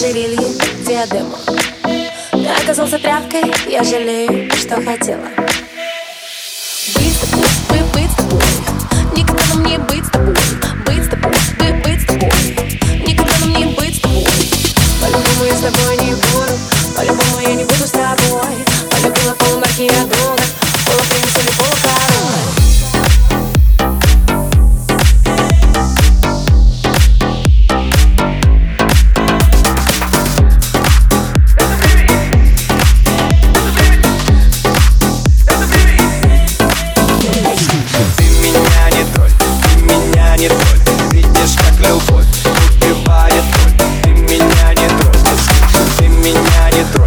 [0.00, 0.48] ожерелье
[0.80, 1.04] где
[2.32, 5.26] Ты оказался тряпкой, я жалею, что хотела.
[40.40, 42.24] не тролль Видишь, как любовь
[42.82, 43.88] убивает боль.
[44.02, 45.38] Ты меня не трожь,
[45.98, 46.99] ты меня не трожь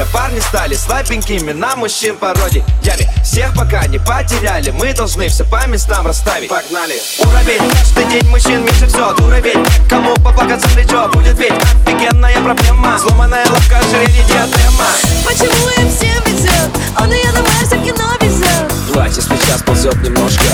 [0.00, 5.44] время парни стали слабенькими на мужчин породе, Ями всех пока не потеряли, мы должны все
[5.44, 6.48] по местам расставить.
[6.48, 6.94] Погнали!
[7.20, 11.52] Уровень, что день мужчин меньше все Уровень, кому поплакаться в плечо будет ведь
[11.86, 12.98] офигенная проблема.
[12.98, 14.86] Сломанная лапка, ширине диадема.
[15.24, 16.70] Почему им всем везет?
[16.98, 20.44] Он ее на Марсе кино везет Платье сейчас ползет немножко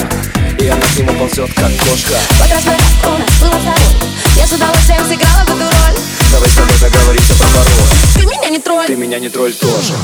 [0.58, 2.16] и она к нему ползет, как кошка.
[2.38, 4.15] Вот раз, размах, он, было второй
[9.06, 9.94] меня не тролль тоже.